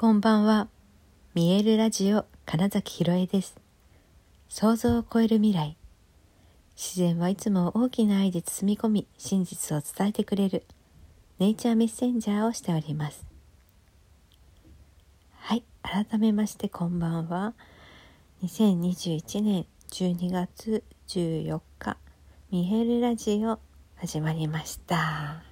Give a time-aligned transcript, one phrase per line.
[0.00, 0.66] こんばんは。
[1.34, 3.54] 見えるラジオ金崎ひろえです。
[4.48, 5.76] 想像を超える未来。
[6.74, 10.64] 自然はいつも大きな愛で包み込み、真実を伝えてくれる
[11.38, 13.26] ネイチャーメッセンジャーをしております。
[15.34, 17.52] はい、改めましてこんばんは。
[18.42, 21.98] 2021年12月14日、
[22.50, 23.58] 見えるラジオ
[23.96, 25.49] 始まりました。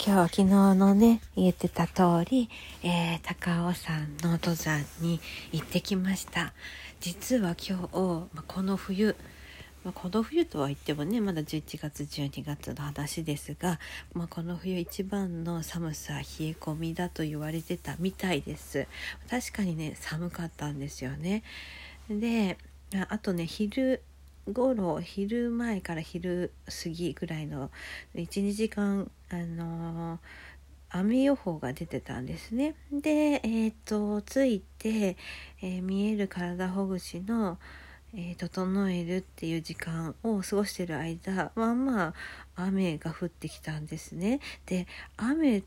[0.00, 0.44] 今日は昨日
[0.76, 2.48] のね言ってた通り、
[2.84, 6.52] えー、高尾山の登山に行ってきました。
[7.00, 9.16] 実は今日、ま、この冬、
[9.82, 13.80] ま、この冬とは言ってもねまだ11月12月の話ですが、
[14.14, 16.24] まあ、この冬一番の寒さ冷え
[16.58, 18.86] 込みだと言われてたみたいです。
[19.28, 21.42] 確かにね寒かったんですよね。
[22.08, 22.56] で
[23.08, 24.02] あとね昼
[24.52, 27.70] 頃昼前から昼過ぎぐらいの
[28.14, 30.18] 12時間あの、
[30.90, 32.74] 雨予報が出てたんですね。
[32.92, 35.16] で、えっ、ー、とついて、
[35.60, 37.58] えー、見える体ほぐしの、
[38.14, 42.14] え整えるっていう時間を過ごしてる間まあまあ
[42.56, 44.40] 雨が降ってきたんですね。
[44.64, 44.86] で
[45.18, 45.62] 雨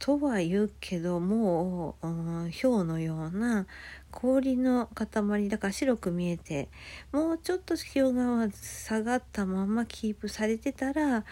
[0.00, 2.10] とは言うけどもう、う
[2.48, 3.66] ん、氷のような
[4.10, 6.68] 氷の塊だから白く見えて
[7.12, 11.24] もうちょっと気温が下がったままキープされてたら、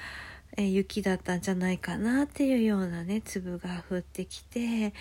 [0.56, 4.92] え雪だったんじゃないかなっていうようなね粒が降ってきて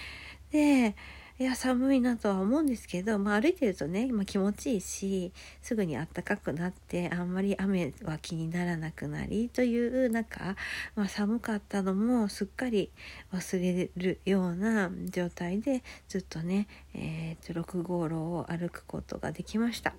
[0.52, 0.95] で
[1.39, 10.55] いや寒いなとは思うんですけど、まあ、歩いてるとね、まあ、気持ちいいしすぐに暖かくなってあんまり雨は気にならなくなりという中、
[10.95, 12.89] まあ、寒かったのもすっかり
[13.31, 19.93] 忘れるような状態でずっとね、えー、と6号路を歩くことができました。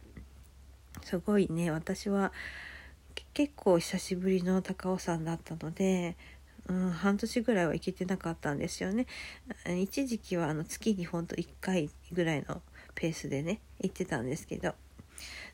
[1.04, 2.32] すごいね私は
[3.32, 6.16] 結構久しぶりの高尾山だったので
[6.68, 9.06] うん、半年ぐらいは行けてなかったんですよね。
[9.80, 12.62] 一時期はあの月にほんと1回ぐらいの
[12.94, 14.74] ペースでね行ってたんですけど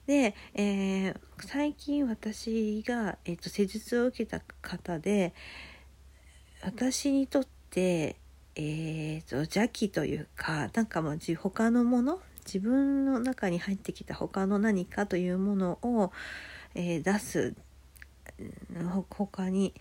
[0.06, 5.34] で、えー、最近私が、えーと、施術を受けた方で
[6.62, 8.16] 私にとって
[8.56, 16.12] えーと、邪気というかなんかもう他のもの自分の中に入ってきた他の何かというものを、
[16.76, 17.54] えー、出す
[19.10, 19.74] 他に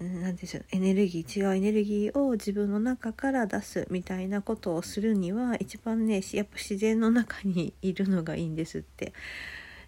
[0.00, 0.64] 何でしょう。
[0.72, 9.12] エネルギー違うエネルギーを自分の中から出すみたいなことをするには一番ねやっぱ自然の中にいるのがいいんですって。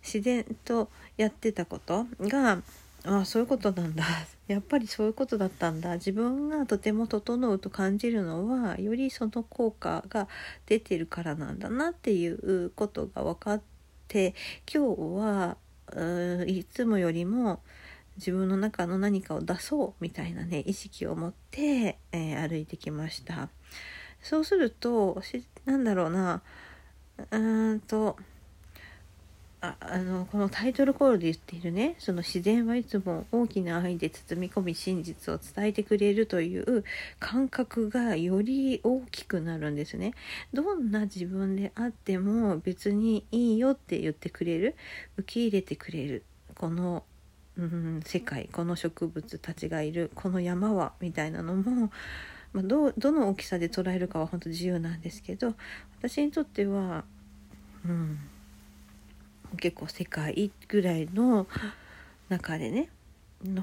[0.03, 2.63] 自然とやってたことが
[3.05, 4.05] ああそういうことなんだ。
[4.49, 5.95] やっぱりそういうことだったんだ。
[5.95, 10.29] 自分がとても整うと感じるのはよりその効果が
[10.67, 13.63] 出てるからなんだなっていうことが分かっ
[14.09, 14.35] て
[14.73, 15.57] 今日
[15.97, 17.61] はいつもよりも
[18.19, 23.49] 自分の中の何かを出そうみたいなね意識を持って、えー、歩いてきました。
[24.21, 25.23] そうすると
[25.65, 26.43] なんだろうな。
[27.31, 28.17] うーんと
[29.61, 36.85] ああのこのタイトルコールで言っているねその自然はいつも大きな愛で包み込み真実を伝えてくれるという
[37.19, 40.13] 感覚がより大きくなるんですね。
[40.53, 44.77] どんな自分であっても別にいいよって言ってくれる
[45.17, 46.25] 受け入れてくれる
[46.55, 47.03] この
[47.59, 51.91] うん、世界この植物たちがいるこの山はみたいなのも、
[52.55, 55.55] まあ、どどの大きさで捉えるかは本当自由なんですけど
[55.99, 57.05] 私にとっては、
[57.85, 58.19] うん、
[59.59, 61.47] 結構世界ぐらいの
[62.29, 62.91] 中でね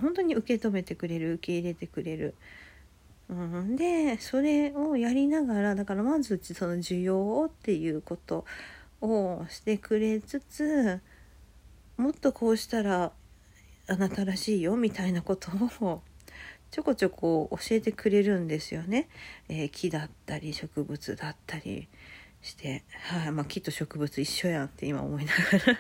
[0.02, 2.36] 本当に受け止めてくれる受け入れてくれる。
[3.28, 8.46] うん、でそれをやりながらだからまずその需要をっていうこと
[9.02, 11.02] をしてくれつつ
[11.98, 13.12] もっとこうしたら
[13.88, 15.52] あなたらしいよみたいなこと
[15.82, 16.04] を
[16.72, 19.08] ちょこちょこ教えてくれるんですよね。
[19.48, 21.88] えー、木だったり植物だったり
[22.42, 25.80] して、はい、まあ、木と植物一緒やんって今思いながら。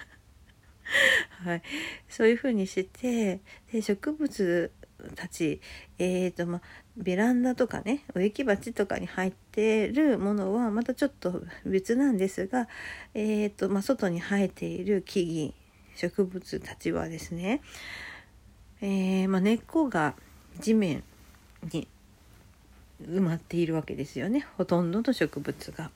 [1.43, 1.61] はい、
[2.07, 4.71] そういうふうにしてで植物
[5.15, 5.59] たち、
[5.97, 6.61] えーとまあ、
[6.95, 12.67] ベランダとかね植木鉢とかに入ってるものはまたちょっと別なんですが、
[13.13, 15.64] えーとまあ、外に生えている木々
[15.95, 17.61] 植物たちはですね、
[18.81, 20.15] えー、まあ、根っこが
[20.59, 21.03] 地面
[21.71, 21.87] に
[23.03, 25.91] 埋まっているわけですよねほとんどの植物が。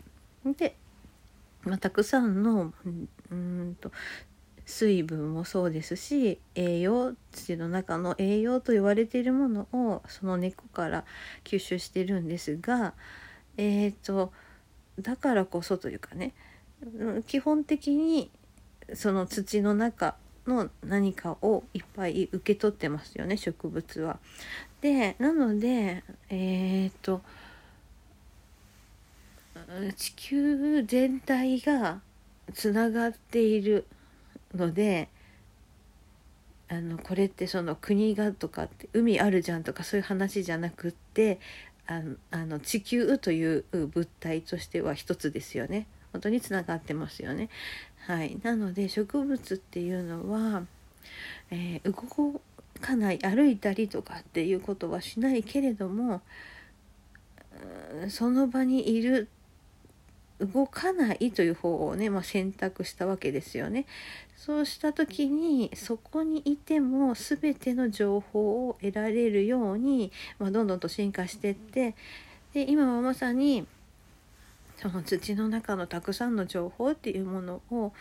[0.58, 0.76] で、
[1.64, 2.74] まあ、たくさんの
[3.32, 3.92] うんと
[4.66, 11.06] 水分もそうですし栄養土の中の栄養と言われているものをその根っこから
[11.44, 12.94] 吸収してるんですが
[13.58, 14.32] えーと
[15.02, 16.34] だからこそというかね
[17.26, 18.30] 基本的に
[18.94, 20.16] その土の中
[20.48, 24.20] の何かをいっぱい受け取ってますよね植物は。
[24.82, 27.22] でなのでえー、っと
[29.96, 32.02] 地球全体が
[32.54, 33.86] つながっている
[34.56, 35.10] ので
[36.70, 41.40] あのこれってその国がとかって海あるじゃんとかそういう話じゃなくって
[41.88, 42.02] あ
[42.46, 47.50] の地球という物体としては一つですよね本当につながってますよね。
[48.08, 50.64] はい、なので植物っていうのは、
[51.52, 52.42] えー、動
[52.82, 56.22] かない歩いたりとかっていうことはしないけれども
[58.10, 59.28] その場にいる
[60.40, 63.86] 動かないという方をね、まあ、選択したわけですよね。
[64.38, 71.94] そうした時にそこにいても全ての情報を得られるように、まあ、どんどんと進化してって
[72.54, 73.68] で今はまさに
[74.82, 77.92] その土の中のたくさんの情報っていうものを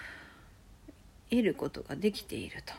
[1.31, 2.73] 得ることができていると。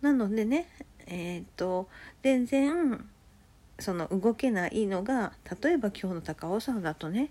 [0.00, 0.66] なのでね
[1.06, 1.88] えっ、と
[2.22, 3.04] 全然
[3.78, 5.32] その動けないのが
[5.62, 7.30] 例えば今日の高尾山だとね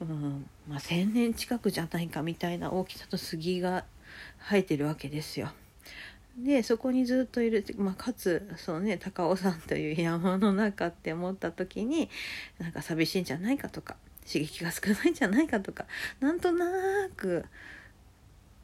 [0.00, 3.84] うんまあ、1,000年近くじゃないかみたいな大きさの杉が
[4.48, 5.50] 生えてるわけですよ。
[6.38, 12.08] でそこにずっといる、まあ、かつそのね高尾山という山の中って思った時に
[12.58, 13.96] なんか寂しいんじゃないかとか
[14.26, 15.86] 刺激が少ないんじゃないかとか
[16.20, 16.66] なんとな
[17.16, 17.44] く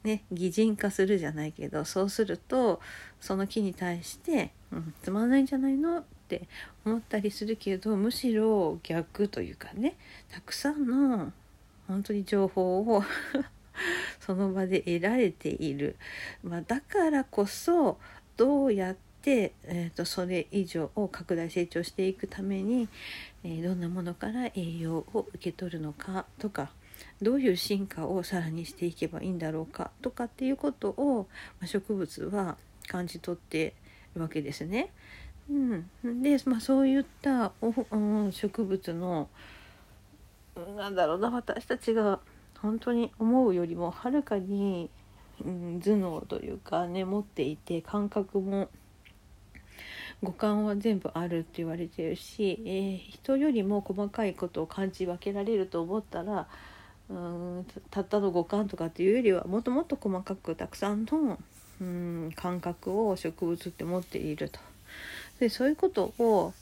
[0.03, 2.79] ね擬人化するじゃないけどそうすると
[3.19, 6.47] その木に対して「うん、つまんないんじゃないの?」って
[6.85, 9.95] 思ったりするけどむしろ逆というかね
[10.29, 11.31] たくさんの
[11.87, 13.03] 本当に情報を
[14.19, 15.95] その場で得られている、
[16.43, 17.99] まあ、だからこそ
[18.35, 22.87] どうやって、えーと、それ以上を拡大成長していくために、
[23.43, 26.69] えー、どんなものから栄養を受け取るのかとか
[27.21, 31.27] どういう進化をさらにしていけばいいんだろうかとかっていうことを、
[31.59, 32.57] ま、植物は
[32.87, 33.73] 感じ取って
[34.15, 34.91] るわけですね。
[35.49, 37.73] うん、で、まあ、そういったお
[38.31, 39.29] 植物の
[40.75, 42.19] なんだろうな私たちが
[42.59, 44.89] 本当に思うよりもはるかに、
[45.43, 48.69] 頭脳というかね持っていて感覚も
[50.23, 56.47] 五感は全部あるって言われてるし、えー、人よりも細かいことを感じ分けられると思ったら
[57.09, 61.37] うんたったの五感とかっていうよりはもっともっと細かくたくさんの
[61.79, 64.59] うん感覚を植物って持っていると。
[65.39, 66.53] でそういうことを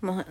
[0.00, 0.24] ま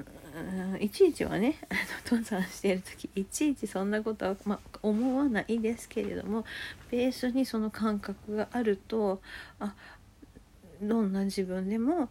[0.73, 1.55] あいちいちはね
[2.05, 6.45] 登山している時いちいちそんなことは、まあ、思わないですけれども
[6.89, 9.21] ベースにその感覚があると
[9.59, 9.75] あ
[10.81, 12.09] どんな自分でも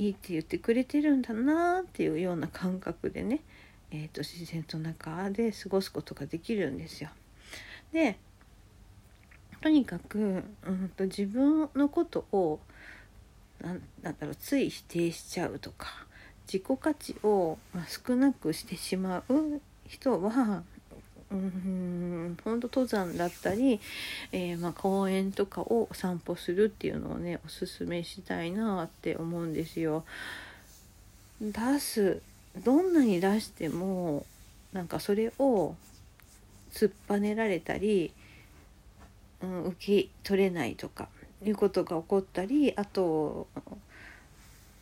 [0.00, 3.40] いいって言ってくれてるんだなっていうような感覚でね、
[3.90, 7.10] えーと、自然と中で過ごすことができるんですよ。
[7.92, 8.16] で
[9.60, 12.60] とにかく、うんと自分のことを
[13.60, 16.06] なんだろうつい否定しちゃうとか
[16.46, 20.64] 自己価値を、ま少なくしてしまう人は
[21.32, 23.80] うん本当登山だったり、
[24.32, 30.04] えー、まあ、公園とかをお散歩するっていうのをねおすすめしたいなって思うんですよ。
[31.40, 32.20] 出す
[32.64, 34.26] どんなに出しても
[34.72, 35.74] なんかそれを
[36.72, 38.12] 突っぱねられたり、
[39.42, 41.08] うん、受け取れないとか
[41.44, 43.46] いうことが起こったりあと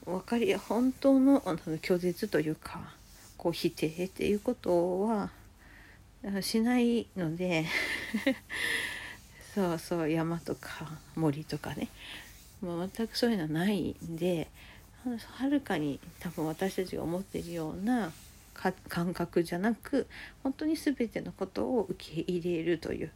[0.05, 2.81] 分かり本当のあの拒絶というか
[3.37, 5.31] こう否定っていうことは
[6.43, 7.67] しないので
[9.55, 11.89] そうそう山とか森とかね。
[12.61, 14.49] もう全くそういうのはないんで
[15.05, 18.13] はるかに多分私たちが思っているような
[18.89, 20.09] 感覚じゃなく
[20.43, 23.13] 本当に全てのことを受け入れるという。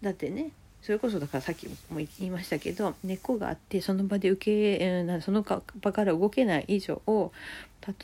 [0.00, 0.50] だってね
[0.86, 7.02] それこそだからさっきも言いましたけど根っこがあってその場で受けその場から動けない以上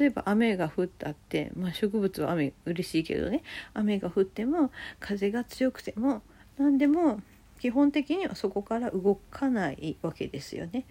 [0.00, 6.22] 例えば雨が降ったって、まあ、植物は雨嬉しいけどね雨が降っても風が強くても
[6.58, 7.20] 何でも
[7.60, 10.84] 基本的にはそこから動かないわけですよね。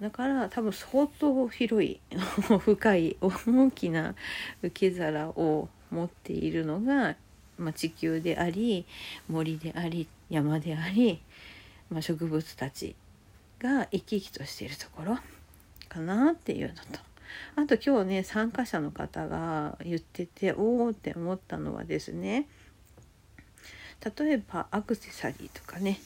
[0.00, 2.00] だから多分相当広い
[2.64, 4.14] 深い大きな
[4.62, 7.16] 受け皿を持っているのが、
[7.60, 8.86] まあ、地球であり
[9.28, 11.20] 森であり山であり、
[11.90, 12.96] まあ、植物たち
[13.60, 15.18] が生き生きとしているところ
[15.88, 17.00] かなっていうのと。
[17.54, 22.48] あと今日ね参加者の方が言ってておおって思ったのはですね
[24.18, 26.00] 例えばアクセサリーとかね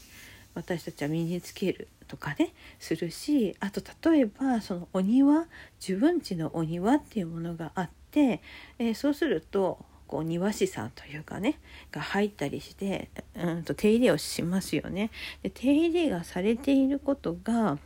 [0.55, 3.81] 私たちは身につけるとかねするしあと
[4.11, 5.47] 例えばそのお庭
[5.81, 8.43] 自分家のお庭っていうものがあって、
[8.79, 9.85] えー、そうすると
[10.15, 11.59] こう庭師さんというかね
[11.91, 15.11] が入ったりしてうんと手入れをしますよね。
[15.43, 17.79] で手入れがされていることが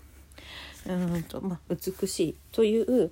[0.86, 3.10] うんと、まあ、美しいという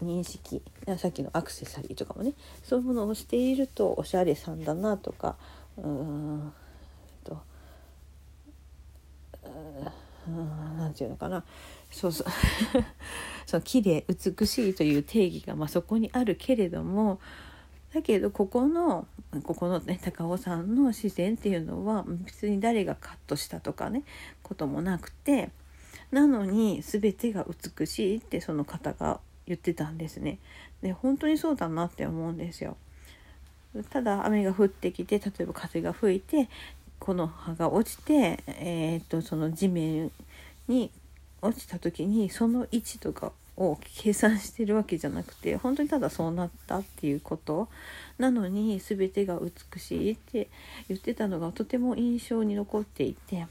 [0.00, 0.62] 認識
[0.96, 5.34] さっきのアクセサリーとかもねそういうものをしているとおしゃれさんだなとか
[5.76, 6.52] うん
[7.24, 7.42] と
[10.78, 11.42] 何て言うのかな
[11.90, 12.28] そうそう
[13.44, 17.18] その綺麗美しいという定義が、まあ、そこにあるけれども
[17.94, 19.06] だけどここの
[19.44, 24.02] ここのね高尾さんの自然っていうのは別に誰がカットしたとかね
[24.42, 25.50] こともなくて
[26.10, 27.46] なのに全てが
[27.78, 30.38] 美しいってその方が言ってたんですね。
[30.82, 32.76] で本当にそうだなって思うんですよ。
[33.90, 36.48] ただ雨が降ってきて例えば風が吹いて
[36.98, 40.10] この葉が落ちて、えー、っとその地面
[40.68, 40.90] に
[41.40, 47.68] 落ちた時にその位置とかを計算してるわけじゃなくて本当にただそうなったっていうこと
[48.18, 50.48] なのに全てが美しいって
[50.88, 53.46] 言ってたのがとても印象に残っていて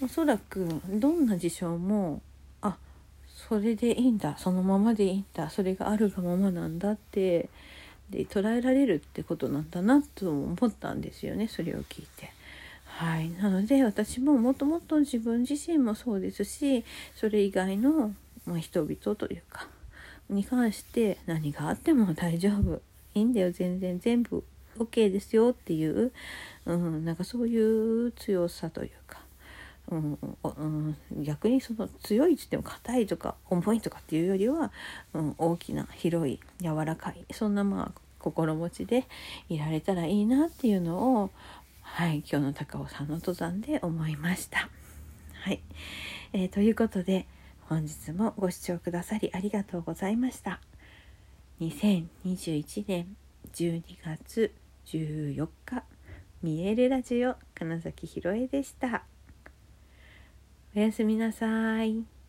[0.00, 2.22] おそらくどんな事象も
[2.60, 2.76] あ
[3.28, 7.48] それでいいんだそのままでいいんだそれがあるがままなんだって
[8.10, 12.30] で捉えられるってことなんだなと思ったんですよねそれを聞いて。
[12.98, 16.84] はい、なので私ももっともっと自分自身もそうですし
[17.16, 18.14] それ以外の、
[18.60, 19.68] 人々というか
[20.28, 22.80] に関して何があっても大丈夫。
[23.14, 23.52] いいんだよ。
[23.52, 24.42] 全然全部
[24.78, 26.12] OK ですよっていう、
[26.66, 29.20] うん、なんかそういう強さというか、
[29.90, 34.72] うんうん、逆にその強いっつっても硬いとか重いとかっていうよりは、
[35.12, 39.04] うん、大きな広い柔らかいそんなまあ心持ちで
[39.48, 41.30] いられたらいいなっていうのを
[41.94, 44.70] はい、今日の高尾さんの登山で思いました。
[45.34, 45.60] はい、
[46.32, 47.26] えー、ということで
[47.68, 50.62] 本日もご視聴くださりありがとうございました。
[51.60, 53.14] 2021年
[53.52, 54.54] 12月
[54.86, 55.84] 14日
[56.42, 59.04] 見えるラジオ金崎ひろえでした。
[60.74, 62.21] おやすみなさい。